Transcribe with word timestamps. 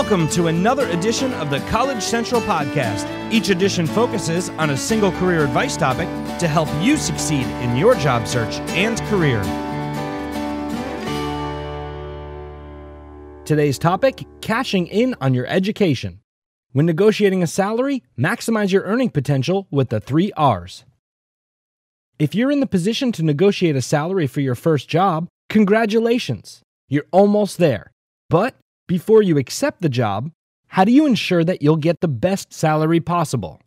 Welcome 0.00 0.28
to 0.28 0.46
another 0.46 0.86
edition 0.90 1.34
of 1.34 1.50
the 1.50 1.58
College 1.70 2.04
Central 2.04 2.40
Podcast. 2.42 3.04
Each 3.32 3.48
edition 3.48 3.84
focuses 3.84 4.48
on 4.50 4.70
a 4.70 4.76
single 4.76 5.10
career 5.10 5.42
advice 5.42 5.76
topic 5.76 6.06
to 6.38 6.46
help 6.46 6.68
you 6.80 6.96
succeed 6.96 7.44
in 7.64 7.76
your 7.76 7.96
job 7.96 8.28
search 8.28 8.60
and 8.76 9.00
career. 9.08 9.42
Today's 13.44 13.76
topic 13.76 14.24
cashing 14.40 14.86
in 14.86 15.16
on 15.20 15.34
your 15.34 15.48
education. 15.48 16.20
When 16.70 16.86
negotiating 16.86 17.42
a 17.42 17.48
salary, 17.48 18.04
maximize 18.16 18.70
your 18.70 18.84
earning 18.84 19.10
potential 19.10 19.66
with 19.72 19.88
the 19.88 19.98
three 19.98 20.30
R's. 20.36 20.84
If 22.20 22.36
you're 22.36 22.52
in 22.52 22.60
the 22.60 22.68
position 22.68 23.10
to 23.12 23.24
negotiate 23.24 23.74
a 23.74 23.82
salary 23.82 24.28
for 24.28 24.42
your 24.42 24.54
first 24.54 24.88
job, 24.88 25.26
congratulations. 25.48 26.62
You're 26.86 27.06
almost 27.10 27.58
there. 27.58 27.90
But 28.30 28.54
before 28.88 29.22
you 29.22 29.36
accept 29.38 29.82
the 29.82 29.88
job, 29.88 30.32
how 30.68 30.84
do 30.84 30.90
you 30.90 31.06
ensure 31.06 31.44
that 31.44 31.62
you'll 31.62 31.76
get 31.76 32.00
the 32.00 32.08
best 32.08 32.52
salary 32.52 33.00
possible? 33.00 33.60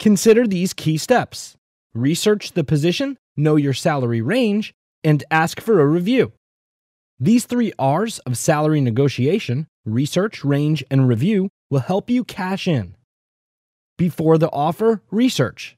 Consider 0.00 0.46
these 0.46 0.72
key 0.72 0.96
steps 0.96 1.56
research 1.94 2.52
the 2.52 2.64
position, 2.64 3.18
know 3.36 3.56
your 3.56 3.74
salary 3.74 4.22
range, 4.22 4.72
and 5.04 5.22
ask 5.30 5.60
for 5.60 5.80
a 5.80 5.86
review. 5.86 6.32
These 7.20 7.44
three 7.44 7.72
R's 7.78 8.18
of 8.20 8.38
salary 8.38 8.80
negotiation 8.80 9.68
research, 9.84 10.44
range, 10.44 10.82
and 10.90 11.06
review 11.08 11.50
will 11.68 11.80
help 11.80 12.08
you 12.08 12.24
cash 12.24 12.66
in. 12.66 12.94
Before 13.98 14.38
the 14.38 14.50
offer, 14.50 15.02
research. 15.10 15.76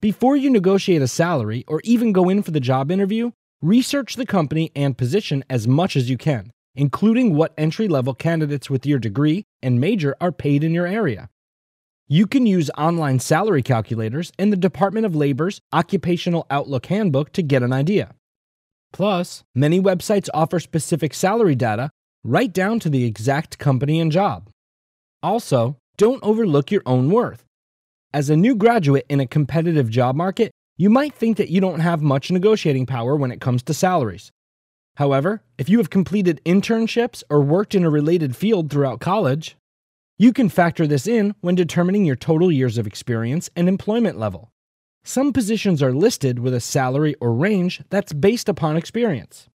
Before 0.00 0.34
you 0.34 0.50
negotiate 0.50 1.02
a 1.02 1.08
salary 1.08 1.64
or 1.68 1.80
even 1.84 2.12
go 2.12 2.28
in 2.28 2.42
for 2.42 2.50
the 2.50 2.58
job 2.58 2.90
interview, 2.90 3.30
research 3.62 4.16
the 4.16 4.26
company 4.26 4.72
and 4.74 4.98
position 4.98 5.44
as 5.48 5.68
much 5.68 5.94
as 5.94 6.10
you 6.10 6.16
can 6.16 6.50
including 6.74 7.34
what 7.34 7.54
entry 7.58 7.88
level 7.88 8.14
candidates 8.14 8.70
with 8.70 8.86
your 8.86 8.98
degree 8.98 9.44
and 9.62 9.80
major 9.80 10.16
are 10.20 10.32
paid 10.32 10.64
in 10.64 10.72
your 10.72 10.86
area. 10.86 11.28
You 12.08 12.26
can 12.26 12.44
use 12.44 12.70
online 12.76 13.20
salary 13.20 13.62
calculators 13.62 14.32
and 14.38 14.52
the 14.52 14.56
Department 14.56 15.06
of 15.06 15.14
Labor's 15.14 15.60
Occupational 15.72 16.46
Outlook 16.50 16.86
Handbook 16.86 17.32
to 17.34 17.42
get 17.42 17.62
an 17.62 17.72
idea. 17.72 18.14
Plus, 18.92 19.44
many 19.54 19.80
websites 19.80 20.28
offer 20.34 20.58
specific 20.58 21.14
salary 21.14 21.54
data 21.54 21.90
right 22.24 22.52
down 22.52 22.80
to 22.80 22.90
the 22.90 23.04
exact 23.04 23.58
company 23.58 24.00
and 24.00 24.10
job. 24.10 24.50
Also, 25.22 25.76
don't 25.96 26.22
overlook 26.22 26.70
your 26.70 26.82
own 26.86 27.10
worth. 27.10 27.44
As 28.12 28.28
a 28.28 28.36
new 28.36 28.56
graduate 28.56 29.06
in 29.08 29.20
a 29.20 29.26
competitive 29.26 29.88
job 29.88 30.16
market, 30.16 30.50
you 30.76 30.90
might 30.90 31.14
think 31.14 31.36
that 31.36 31.50
you 31.50 31.60
don't 31.60 31.80
have 31.80 32.02
much 32.02 32.30
negotiating 32.30 32.86
power 32.86 33.14
when 33.14 33.30
it 33.30 33.40
comes 33.40 33.62
to 33.64 33.74
salaries. 33.74 34.32
However, 35.00 35.42
if 35.56 35.70
you 35.70 35.78
have 35.78 35.88
completed 35.88 36.42
internships 36.44 37.22
or 37.30 37.40
worked 37.40 37.74
in 37.74 37.84
a 37.84 37.90
related 37.90 38.36
field 38.36 38.68
throughout 38.68 39.00
college, 39.00 39.56
you 40.18 40.30
can 40.30 40.50
factor 40.50 40.86
this 40.86 41.06
in 41.06 41.34
when 41.40 41.54
determining 41.54 42.04
your 42.04 42.16
total 42.16 42.52
years 42.52 42.76
of 42.76 42.86
experience 42.86 43.48
and 43.56 43.66
employment 43.66 44.18
level. 44.18 44.52
Some 45.02 45.32
positions 45.32 45.82
are 45.82 45.94
listed 45.94 46.38
with 46.38 46.52
a 46.52 46.60
salary 46.60 47.14
or 47.18 47.32
range 47.32 47.80
that's 47.88 48.12
based 48.12 48.46
upon 48.46 48.76
experience. 48.76 49.48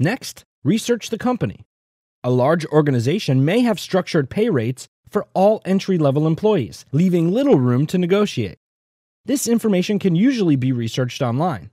Next, 0.00 0.42
research 0.64 1.10
the 1.10 1.16
company. 1.16 1.64
A 2.24 2.30
large 2.30 2.66
organization 2.66 3.44
may 3.44 3.60
have 3.60 3.78
structured 3.78 4.30
pay 4.30 4.50
rates 4.50 4.88
for 5.08 5.28
all 5.34 5.62
entry 5.64 5.96
level 5.96 6.26
employees, 6.26 6.84
leaving 6.90 7.30
little 7.30 7.60
room 7.60 7.86
to 7.86 7.98
negotiate. 7.98 8.58
This 9.26 9.46
information 9.46 10.00
can 10.00 10.16
usually 10.16 10.56
be 10.56 10.72
researched 10.72 11.22
online. 11.22 11.70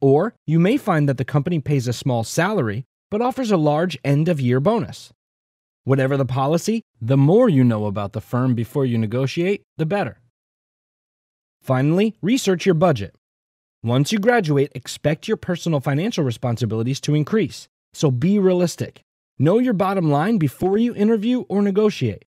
Or 0.00 0.34
you 0.46 0.58
may 0.60 0.76
find 0.76 1.08
that 1.08 1.16
the 1.16 1.24
company 1.24 1.60
pays 1.60 1.88
a 1.88 1.92
small 1.92 2.24
salary 2.24 2.84
but 3.10 3.22
offers 3.22 3.50
a 3.50 3.56
large 3.56 3.98
end 4.04 4.28
of 4.28 4.40
year 4.40 4.60
bonus. 4.60 5.12
Whatever 5.84 6.16
the 6.16 6.26
policy, 6.26 6.82
the 7.00 7.16
more 7.16 7.48
you 7.48 7.64
know 7.64 7.86
about 7.86 8.12
the 8.12 8.20
firm 8.20 8.54
before 8.54 8.84
you 8.84 8.98
negotiate, 8.98 9.62
the 9.78 9.86
better. 9.86 10.20
Finally, 11.62 12.14
research 12.20 12.66
your 12.66 12.74
budget. 12.74 13.14
Once 13.82 14.12
you 14.12 14.18
graduate, 14.18 14.70
expect 14.74 15.28
your 15.28 15.36
personal 15.36 15.80
financial 15.80 16.24
responsibilities 16.24 17.00
to 17.00 17.14
increase, 17.14 17.68
so 17.94 18.10
be 18.10 18.38
realistic. 18.38 19.02
Know 19.38 19.58
your 19.58 19.72
bottom 19.72 20.10
line 20.10 20.38
before 20.38 20.76
you 20.76 20.94
interview 20.94 21.40
or 21.48 21.62
negotiate. 21.62 22.24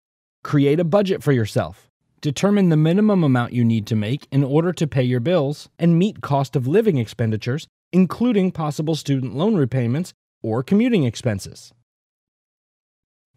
Create 0.45 0.79
a 0.79 0.85
budget 0.85 1.23
for 1.23 1.33
yourself. 1.33 1.88
Determine 2.21 2.69
the 2.69 2.77
minimum 2.77 3.23
amount 3.23 3.53
you 3.53 3.65
need 3.65 3.87
to 3.87 3.95
make 3.95 4.27
in 4.33 4.43
order 4.43 4.73
to 4.73 4.89
pay 4.89 5.05
your 5.05 5.21
bills 5.21 5.69
and 5.79 5.97
meet 5.97 6.21
cost 6.21 6.57
of 6.57 6.67
living 6.67 6.99
expenditures, 6.99 7.69
including 7.93 8.51
possible 8.51 8.97
student 8.97 9.37
loan 9.37 9.55
repayments 9.55 10.13
or 10.43 10.65
commuting 10.65 11.05
expenses. 11.05 11.73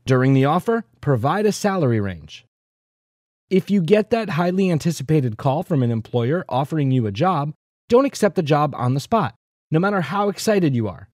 During 0.07 0.33
the 0.33 0.45
offer, 0.45 0.83
provide 0.99 1.45
a 1.45 1.51
salary 1.51 1.99
range. 1.99 2.45
If 3.51 3.69
you 3.69 3.81
get 3.83 4.09
that 4.09 4.31
highly 4.31 4.71
anticipated 4.71 5.37
call 5.37 5.61
from 5.61 5.83
an 5.83 5.91
employer 5.91 6.43
offering 6.49 6.89
you 6.89 7.05
a 7.05 7.11
job, 7.11 7.53
don't 7.87 8.05
accept 8.05 8.35
the 8.35 8.41
job 8.41 8.73
on 8.75 8.95
the 8.95 8.99
spot, 8.99 9.35
no 9.69 9.79
matter 9.79 10.01
how 10.01 10.29
excited 10.29 10.73
you 10.73 10.87
are. 10.87 11.07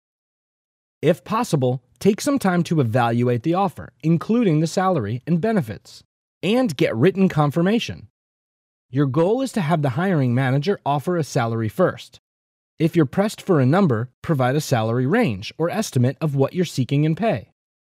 If 1.02 1.22
possible, 1.22 1.82
take 1.98 2.22
some 2.22 2.38
time 2.38 2.62
to 2.64 2.80
evaluate 2.80 3.42
the 3.42 3.54
offer, 3.54 3.92
including 4.02 4.60
the 4.60 4.66
salary 4.66 5.22
and 5.26 5.38
benefits 5.40 6.02
and 6.42 6.76
get 6.76 6.94
written 6.94 7.28
confirmation. 7.28 8.08
Your 8.90 9.06
goal 9.06 9.42
is 9.42 9.52
to 9.52 9.60
have 9.60 9.82
the 9.82 9.90
hiring 9.90 10.34
manager 10.34 10.80
offer 10.86 11.16
a 11.16 11.24
salary 11.24 11.68
first. 11.68 12.20
If 12.78 12.94
you're 12.94 13.06
pressed 13.06 13.42
for 13.42 13.60
a 13.60 13.66
number, 13.66 14.08
provide 14.22 14.56
a 14.56 14.60
salary 14.60 15.06
range 15.06 15.52
or 15.58 15.68
estimate 15.68 16.16
of 16.20 16.36
what 16.36 16.54
you're 16.54 16.64
seeking 16.64 17.04
in 17.04 17.16
pay. 17.16 17.50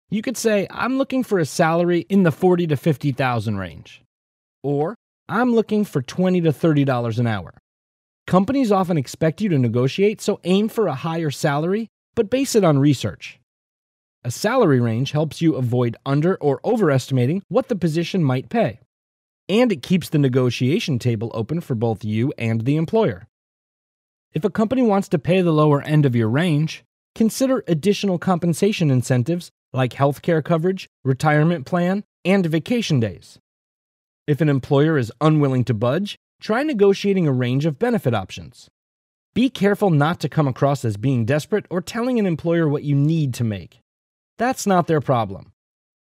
You 0.09 0.21
could 0.21 0.37
say, 0.37 0.67
I'm 0.69 0.97
looking 0.97 1.23
for 1.23 1.39
a 1.39 1.45
salary 1.45 2.05
in 2.09 2.23
the 2.23 2.31
40 2.31 2.67
to 2.67 2.77
50,000 2.77 3.57
range. 3.57 4.03
Or, 4.61 4.95
I'm 5.27 5.55
looking 5.55 5.85
for 5.85 6.01
20 6.01 6.41
to 6.41 6.51
$30 6.51 7.17
an 7.17 7.27
hour. 7.27 7.53
Companies 8.27 8.71
often 8.71 8.97
expect 8.97 9.41
you 9.41 9.49
to 9.49 9.57
negotiate, 9.57 10.21
so 10.21 10.39
aim 10.43 10.69
for 10.69 10.87
a 10.87 10.95
higher 10.95 11.31
salary, 11.31 11.87
but 12.13 12.29
base 12.29 12.55
it 12.55 12.63
on 12.63 12.77
research. 12.77 13.39
A 14.25 14.31
salary 14.31 14.79
range 14.79 15.11
helps 15.11 15.41
you 15.41 15.55
avoid 15.55 15.97
under 16.05 16.35
or 16.35 16.61
overestimating 16.63 17.43
what 17.49 17.67
the 17.67 17.75
position 17.75 18.23
might 18.23 18.47
pay. 18.47 18.79
And 19.49 19.69
it 19.69 19.83
keeps 19.83 20.07
the 20.07 20.17
negotiation 20.17 20.97
table 20.97 21.29
open 21.33 21.59
for 21.59 21.75
both 21.75 22.05
you 22.05 22.33
and 22.37 22.61
the 22.61 22.77
employer. 22.77 23.27
If 24.31 24.45
a 24.45 24.49
company 24.49 24.81
wants 24.81 25.09
to 25.09 25.19
pay 25.19 25.41
the 25.41 25.51
lower 25.51 25.81
end 25.81 26.05
of 26.05 26.15
your 26.15 26.29
range, 26.29 26.85
consider 27.13 27.65
additional 27.67 28.17
compensation 28.17 28.89
incentives 28.89 29.51
like 29.73 29.91
healthcare 29.91 30.43
coverage, 30.43 30.87
retirement 31.03 31.65
plan, 31.65 32.05
and 32.23 32.45
vacation 32.45 33.01
days. 33.01 33.39
If 34.25 34.39
an 34.39 34.47
employer 34.47 34.97
is 34.97 35.11
unwilling 35.19 35.65
to 35.65 35.73
budge, 35.73 36.17
try 36.39 36.63
negotiating 36.63 37.27
a 37.27 37.33
range 37.33 37.65
of 37.65 37.77
benefit 37.77 38.13
options. 38.13 38.69
Be 39.33 39.49
careful 39.49 39.89
not 39.89 40.21
to 40.21 40.29
come 40.29 40.47
across 40.47 40.85
as 40.85 40.95
being 40.95 41.25
desperate 41.25 41.65
or 41.69 41.81
telling 41.81 42.19
an 42.19 42.25
employer 42.25 42.69
what 42.69 42.83
you 42.83 42.95
need 42.95 43.33
to 43.33 43.43
make. 43.43 43.82
That's 44.37 44.65
not 44.65 44.87
their 44.87 45.01
problem. 45.01 45.51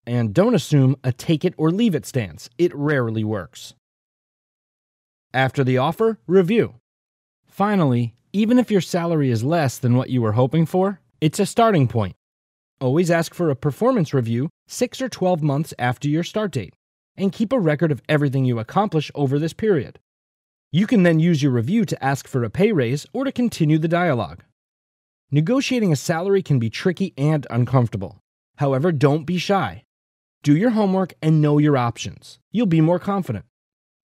And 0.06 0.34
don't 0.34 0.54
assume 0.54 0.96
a 1.02 1.12
take 1.12 1.44
it 1.44 1.54
or 1.56 1.70
leave 1.70 1.94
it 1.94 2.06
stance, 2.06 2.50
it 2.58 2.74
rarely 2.74 3.24
works. 3.24 3.74
After 5.32 5.64
the 5.64 5.78
offer, 5.78 6.18
review. 6.26 6.74
Finally, 7.46 8.14
even 8.32 8.58
if 8.58 8.70
your 8.70 8.80
salary 8.80 9.30
is 9.30 9.44
less 9.44 9.78
than 9.78 9.96
what 9.96 10.10
you 10.10 10.20
were 10.22 10.32
hoping 10.32 10.66
for, 10.66 11.00
it's 11.20 11.40
a 11.40 11.46
starting 11.46 11.88
point. 11.88 12.16
Always 12.80 13.10
ask 13.10 13.34
for 13.34 13.50
a 13.50 13.56
performance 13.56 14.12
review 14.12 14.50
6 14.68 15.00
or 15.00 15.08
12 15.08 15.42
months 15.42 15.74
after 15.78 16.08
your 16.08 16.24
start 16.24 16.52
date, 16.52 16.74
and 17.16 17.32
keep 17.32 17.52
a 17.52 17.60
record 17.60 17.92
of 17.92 18.02
everything 18.08 18.44
you 18.44 18.58
accomplish 18.58 19.10
over 19.14 19.38
this 19.38 19.52
period. 19.52 19.98
You 20.72 20.86
can 20.86 21.04
then 21.04 21.20
use 21.20 21.42
your 21.42 21.52
review 21.52 21.84
to 21.84 22.04
ask 22.04 22.26
for 22.26 22.42
a 22.42 22.50
pay 22.50 22.72
raise 22.72 23.06
or 23.12 23.24
to 23.24 23.32
continue 23.32 23.78
the 23.78 23.88
dialogue. 23.88 24.42
Negotiating 25.30 25.92
a 25.92 25.96
salary 25.96 26.42
can 26.42 26.58
be 26.58 26.70
tricky 26.70 27.12
and 27.16 27.46
uncomfortable. 27.50 28.18
However, 28.56 28.92
don't 28.92 29.24
be 29.24 29.38
shy. 29.38 29.84
Do 30.42 30.56
your 30.56 30.70
homework 30.70 31.14
and 31.22 31.40
know 31.40 31.58
your 31.58 31.76
options. 31.76 32.38
You'll 32.52 32.66
be 32.66 32.80
more 32.80 32.98
confident. 32.98 33.46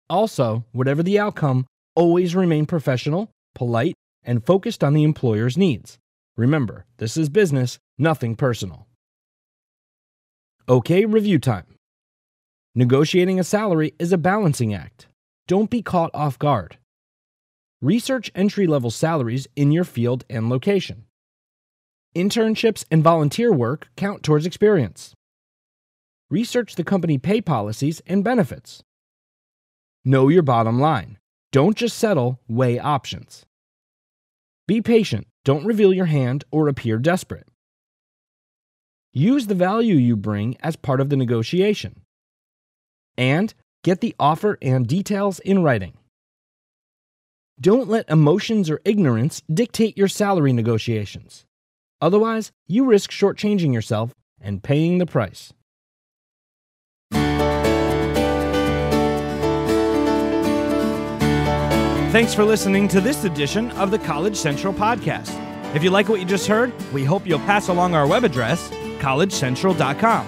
Also, 0.09 0.65
whatever 0.73 1.03
the 1.03 1.19
outcome, 1.19 1.67
always 1.95 2.37
remain 2.37 2.67
professional, 2.67 3.31
polite, 3.55 3.95
and 4.23 4.45
focused 4.45 4.85
on 4.85 4.93
the 4.93 5.03
employer's 5.03 5.57
needs. 5.57 5.99
Remember, 6.37 6.85
this 6.99 7.17
is 7.17 7.29
business, 7.29 7.79
nothing 7.99 8.37
personal. 8.37 8.87
Okay, 10.69 11.07
review 11.07 11.39
time. 11.39 11.67
Negotiating 12.75 13.41
a 13.41 13.45
salary 13.45 13.95
is 13.99 14.12
a 14.12 14.19
balancing 14.19 14.75
act. 14.75 15.07
Don't 15.49 15.71
be 15.71 15.81
caught 15.81 16.11
off 16.12 16.39
guard. 16.39 16.77
Research 17.82 18.31
entry 18.34 18.67
level 18.67 18.90
salaries 18.90 19.46
in 19.55 19.70
your 19.70 19.84
field 19.84 20.25
and 20.31 20.49
location. 20.49 21.05
Internships 22.17 22.87
and 22.90 23.02
volunteer 23.02 23.52
work 23.52 23.88
count 23.96 24.23
towards 24.23 24.46
experience. 24.46 25.14
Research 26.31 26.76
the 26.76 26.84
company 26.84 27.19
pay 27.19 27.43
policies 27.43 28.00
and 28.06 28.25
benefits. 28.25 28.82
Know 30.06 30.28
your 30.28 30.43
bottom 30.43 30.81
line. 30.81 31.19
Don't 31.52 31.76
just 31.76 31.99
settle, 31.99 32.40
weigh 32.49 32.78
options. 32.78 33.44
Be 34.67 34.81
patient, 34.81 35.26
don't 35.44 35.67
reveal 35.67 35.93
your 35.93 36.06
hand 36.06 36.44
or 36.50 36.69
appear 36.69 36.99
desperate. 36.99 37.46
use 39.12 39.46
the 39.46 39.55
value 39.55 39.96
you 39.96 40.17
bring 40.17 40.56
as 40.61 40.76
part 40.76 41.00
of 41.00 41.11
the 41.11 41.17
negotiation. 41.17 42.02
And 43.19 43.52
get 43.84 44.00
the 44.00 44.14
offer 44.19 44.58
and 44.62 44.87
details 44.87 45.40
in 45.40 45.62
writing. 45.62 45.94
Don't 47.58 47.88
let 47.88 48.11
emotions 48.11 48.69
or 48.69 48.81
ignorance 48.85 49.43
dictate 49.53 49.97
your 49.97 50.08
salary 50.08 50.53
negotiations. 50.53 51.47
Otherwise, 52.03 52.53
you 52.67 52.85
risk 52.85 53.11
shortchanging 53.11 53.73
yourself 53.73 54.12
and 54.38 54.62
paying 54.62 54.99
the 54.99 55.06
price. 55.06 55.55
Thanks 62.12 62.35
for 62.35 62.44
listening 62.44 62.88
to 62.88 63.00
this 63.00 63.25
edition 63.25 63.70
of 63.73 63.91
the 63.91 63.99
College 63.99 64.37
Central 64.37 64.73
Podcast. 64.73 65.35
If 65.75 65.82
you 65.82 65.91
like 65.91 66.09
what 66.11 66.20
you 66.20 66.26
just 66.26 66.47
heard, 66.47 66.73
we 66.93 67.05
hope 67.05 67.26
you'll 67.26 67.38
pass 67.41 67.69
along 67.69 67.94
our 67.94 68.06
web 68.06 68.25
address, 68.25 68.69
collegecentral.com. 68.99 70.26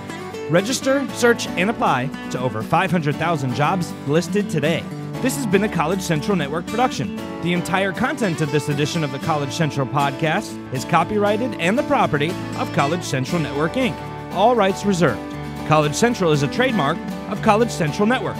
Register, 0.50 1.06
search, 1.12 1.46
and 1.48 1.68
apply 1.68 2.06
to 2.30 2.40
over 2.40 2.62
500,000 2.62 3.54
jobs 3.54 3.92
listed 4.06 4.48
today. 4.48 4.82
This 5.20 5.34
has 5.34 5.46
been 5.46 5.64
a 5.64 5.68
College 5.68 6.00
Central 6.00 6.36
Network 6.36 6.64
production. 6.68 7.16
The 7.42 7.52
entire 7.52 7.90
content 7.90 8.40
of 8.40 8.52
this 8.52 8.68
edition 8.68 9.02
of 9.02 9.10
the 9.10 9.18
College 9.18 9.52
Central 9.52 9.84
podcast 9.84 10.56
is 10.72 10.84
copyrighted 10.84 11.60
and 11.60 11.76
the 11.76 11.82
property 11.82 12.30
of 12.56 12.72
College 12.72 13.02
Central 13.02 13.42
Network 13.42 13.72
Inc., 13.72 14.00
all 14.32 14.54
rights 14.54 14.86
reserved. 14.86 15.20
College 15.66 15.94
Central 15.94 16.30
is 16.30 16.44
a 16.44 16.48
trademark 16.48 16.96
of 17.30 17.42
College 17.42 17.70
Central 17.70 18.06
Network. 18.06 18.36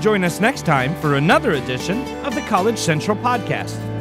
Join 0.00 0.24
us 0.24 0.40
next 0.40 0.64
time 0.64 0.98
for 1.02 1.16
another 1.16 1.52
edition 1.52 2.02
of 2.24 2.34
the 2.34 2.40
College 2.42 2.78
Central 2.78 3.18
podcast. 3.18 3.91